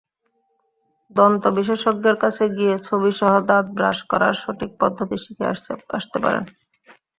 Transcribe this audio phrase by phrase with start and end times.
[1.15, 5.45] দন্তবিশেষজ্ঞের কাছে গিয়ে ছবিসহ দাঁত ব্রাশ করার সঠিক পদ্ধতি শিখে
[5.97, 6.43] আসতে পারেন।